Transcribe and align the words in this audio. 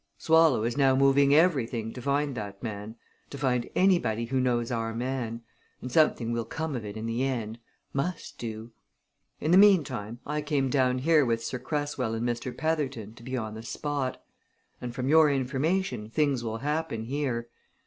Swallow 0.17 0.63
is 0.63 0.77
now 0.77 0.95
moving 0.95 1.35
everything 1.35 1.93
to 1.93 2.01
find 2.01 2.33
that 2.33 2.63
man 2.63 2.95
to 3.29 3.37
find 3.37 3.69
anybody 3.75 4.25
who 4.25 4.39
knows 4.39 4.71
our 4.71 4.95
man 4.95 5.43
and 5.79 5.91
something 5.91 6.31
will 6.31 6.43
come 6.43 6.75
of 6.75 6.83
it, 6.83 6.97
in 6.97 7.05
the 7.05 7.23
end 7.23 7.59
must 7.93 8.39
do. 8.39 8.71
In 9.39 9.51
the 9.51 9.59
meantime 9.59 10.19
I 10.25 10.41
came 10.41 10.71
down 10.71 10.97
here 10.97 11.23
with 11.23 11.43
Sir 11.43 11.59
Cresswell 11.59 12.15
and 12.15 12.27
Mr. 12.27 12.51
Petherton, 12.51 13.13
to 13.13 13.21
be 13.21 13.37
on 13.37 13.53
the 13.53 13.61
spot. 13.61 14.19
And, 14.81 14.95
from 14.95 15.07
your 15.07 15.29
information, 15.29 16.09
things 16.09 16.43
will 16.43 16.57
happen 16.57 17.03
here! 17.03 17.49